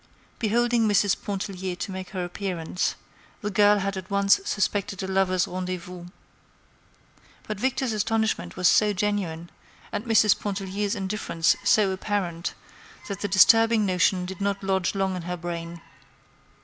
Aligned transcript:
Beholding 0.39 0.87
Mrs. 0.87 1.15
Pontellier 1.23 1.77
make 1.89 2.09
her 2.09 2.23
appearance, 2.25 2.95
the 3.41 3.51
girl 3.51 3.77
had 3.77 3.95
at 3.95 4.09
once 4.09 4.39
suspected 4.45 5.03
a 5.03 5.07
lovers' 5.07 5.47
rendezvous. 5.47 6.05
But 7.47 7.59
Victor's 7.59 7.93
astonishment 7.93 8.55
was 8.57 8.67
so 8.67 8.93
genuine, 8.93 9.51
and 9.91 10.03
Mrs. 10.05 10.39
Pontellier's 10.39 10.95
indifference 10.95 11.55
so 11.63 11.91
apparent, 11.91 12.55
that 13.09 13.21
the 13.21 13.27
disturbing 13.27 13.85
notion 13.85 14.25
did 14.25 14.41
not 14.41 14.63
lodge 14.63 14.95
long 14.95 15.15
in 15.15 15.21
her 15.21 15.37
brain. 15.37 15.81